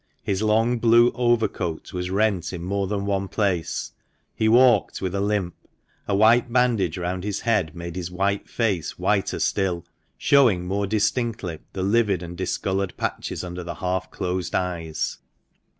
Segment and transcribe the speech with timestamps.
[0.23, 3.91] His long blue overcoat was rent in more than one place;
[4.35, 5.53] he walked with a limp;
[6.07, 9.85] a white bandage round his head made his white face whiter still,
[10.17, 15.19] showing more distinctly the livid and discoloured patches under the half closed eyes.